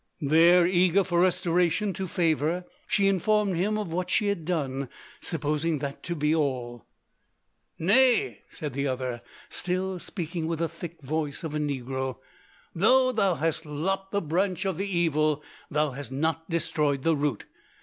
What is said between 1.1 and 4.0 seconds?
restoration to favour, she informed him of